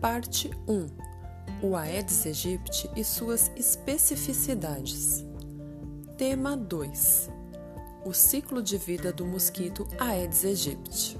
[0.00, 0.86] Parte 1
[1.62, 5.26] O Aedes aegypti e suas especificidades.
[6.16, 7.28] Tema 2
[8.06, 11.18] O ciclo de vida do mosquito Aedes aegypti.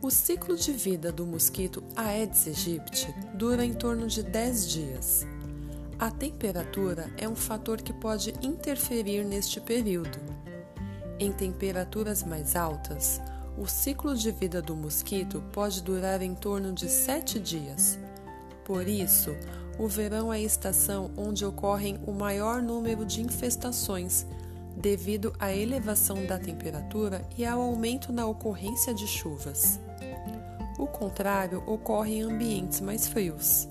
[0.00, 5.26] O ciclo de vida do mosquito Aedes aegypti dura em torno de 10 dias.
[5.98, 10.20] A temperatura é um fator que pode interferir neste período.
[11.18, 13.20] Em temperaturas mais altas,
[13.58, 17.98] o ciclo de vida do mosquito pode durar em torno de 7 dias.
[18.64, 19.34] Por isso,
[19.76, 24.24] o verão é a estação onde ocorrem o maior número de infestações,
[24.76, 29.80] devido à elevação da temperatura e ao aumento na ocorrência de chuvas.
[30.78, 33.68] O contrário ocorre em ambientes mais frios.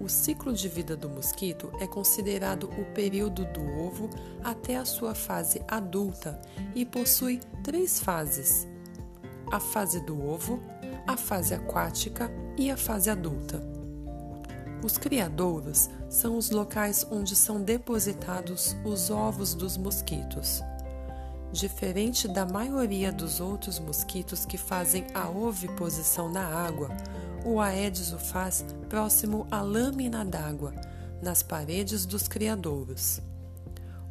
[0.00, 4.10] O ciclo de vida do mosquito é considerado o período do ovo
[4.42, 6.40] até a sua fase adulta
[6.74, 8.66] e possui três fases:
[9.50, 10.62] a fase do ovo,
[11.06, 13.60] a fase aquática e a fase adulta.
[14.82, 20.62] Os criadouros são os locais onde são depositados os ovos dos mosquitos.
[21.52, 26.88] Diferente da maioria dos outros mosquitos que fazem a oviposição na água,
[27.44, 30.72] o Aedes o faz próximo à lâmina d'água,
[31.20, 33.20] nas paredes dos criadouros.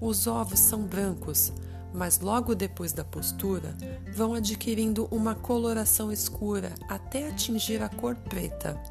[0.02, 1.52] Os ovos são brancos,
[1.94, 3.76] mas logo depois da postura
[4.14, 8.82] vão adquirindo uma coloração escura até atingir a cor preta.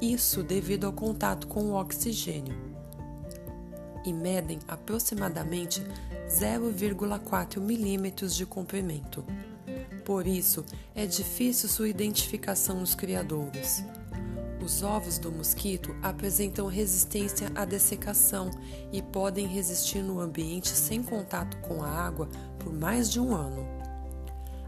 [0.00, 2.54] Isso devido ao contato com o oxigênio
[4.04, 5.82] e medem aproximadamente
[6.28, 9.24] 0,4 milímetros de comprimento.
[10.04, 13.82] Por isso, é difícil sua identificação nos criadouros.
[14.62, 18.50] Os ovos do mosquito apresentam resistência à dessecação
[18.92, 23.66] e podem resistir no ambiente sem contato com a água por mais de um ano.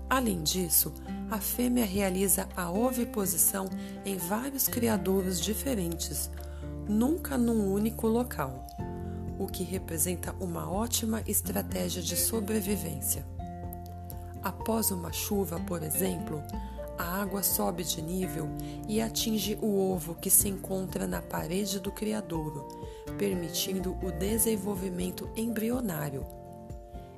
[0.08, 0.92] Além disso,
[1.30, 3.68] a fêmea realiza a oviposição
[4.04, 6.30] em vários criadouros diferentes,
[6.88, 8.66] nunca num único local
[9.38, 13.24] o que representa uma ótima estratégia de sobrevivência.
[14.42, 16.42] Após uma chuva, por exemplo,
[16.98, 18.48] a água sobe de nível
[18.88, 22.66] e atinge o ovo que se encontra na parede do criadouro,
[23.16, 26.26] permitindo o desenvolvimento embrionário.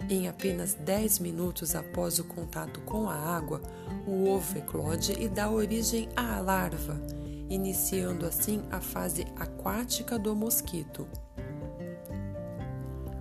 [0.09, 3.63] Em apenas 10 minutos após o contato com a água,
[4.07, 7.01] o ovo eclode e dá origem à larva,
[7.49, 11.07] iniciando assim a fase aquática do mosquito.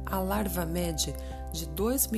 [0.06, 1.14] A larva mede
[1.52, 2.12] de 2,5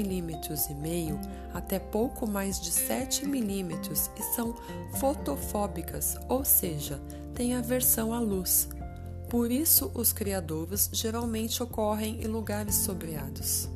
[0.76, 1.20] mm
[1.54, 3.72] até pouco mais de 7 mm
[4.18, 4.56] e são
[4.96, 7.02] fotofóbicas, ou seja,
[7.34, 8.70] têm aversão à luz.
[9.30, 13.70] Por isso, os criadouros geralmente ocorrem em lugares sombreados.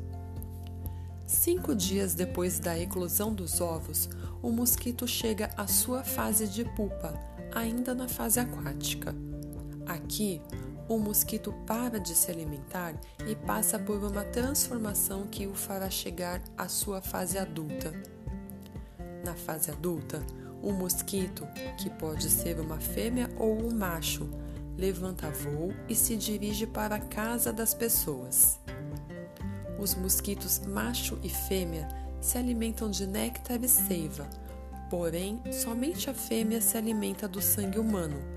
[1.25, 4.09] Cinco dias depois da eclosão dos ovos,
[4.43, 7.13] o mosquito chega à sua fase de pupa,
[7.53, 9.16] ainda na fase aquática.
[9.87, 10.41] Aqui,
[10.88, 12.94] o mosquito para de se alimentar
[13.28, 17.91] e passa por uma transformação que o fará chegar à sua fase adulta.
[19.23, 20.22] Na fase adulta,
[20.62, 21.47] o mosquito,
[21.78, 24.29] que pode ser uma fêmea ou um macho,
[24.78, 28.59] levanta voo e se dirige para a casa das pessoas.
[29.79, 31.88] Os mosquitos macho e fêmea
[32.22, 34.29] se alimentam de néctar e seiva,
[34.90, 38.35] porém, somente a fêmea se alimenta do sangue humano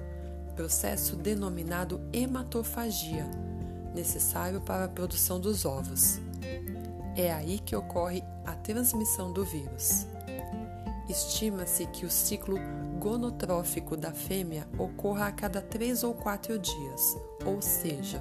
[0.58, 3.24] processo denominado hematofagia,
[3.94, 6.18] necessário para a produção dos ovos.
[7.14, 10.04] É aí que ocorre a transmissão do vírus.
[11.08, 12.56] Estima-se que o ciclo
[12.98, 17.16] gonotrófico da fêmea ocorra a cada três ou quatro dias,
[17.46, 18.20] ou seja,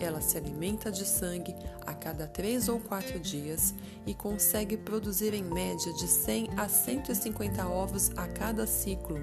[0.00, 1.54] ela se alimenta de sangue
[1.86, 3.74] a cada três ou quatro dias
[4.06, 9.18] e consegue produzir em média de 100 a 150 ovos a cada ciclo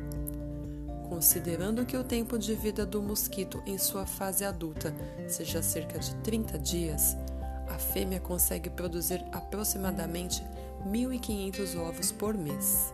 [1.16, 4.94] Considerando que o tempo de vida do mosquito em sua fase adulta
[5.30, 7.16] seja cerca de 30 dias,
[7.70, 10.44] a fêmea consegue produzir aproximadamente
[10.85, 12.94] 1.500 ovos por mês.